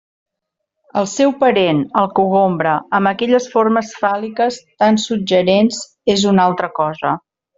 [1.01, 5.83] El seu parent, el cogombre, amb aquelles formes fàl·liques tan suggerents
[6.17, 7.15] és una altra cosa.